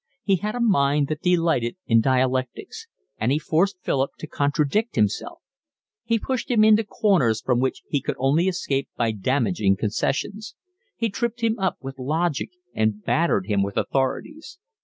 He 0.23 0.37
had 0.37 0.55
a 0.55 0.59
mind 0.59 1.09
that 1.09 1.21
delighted 1.21 1.75
in 1.85 2.01
dialectics, 2.01 2.87
and 3.19 3.31
he 3.31 3.37
forced 3.37 3.77
Philip 3.83 4.09
to 4.17 4.25
contradict 4.25 4.95
himself; 4.95 5.43
he 6.03 6.17
pushed 6.17 6.49
him 6.49 6.63
into 6.63 6.83
corners 6.83 7.39
from 7.39 7.59
which 7.59 7.83
he 7.87 8.01
could 8.01 8.15
only 8.17 8.47
escape 8.47 8.89
by 8.97 9.11
damaging 9.11 9.77
concessions; 9.77 10.55
he 10.97 11.11
tripped 11.11 11.41
him 11.41 11.59
up 11.59 11.77
with 11.81 11.99
logic 11.99 12.49
and 12.73 13.03
battered 13.03 13.45
him 13.45 13.61
with 13.61 13.77
authorities. 13.77 14.57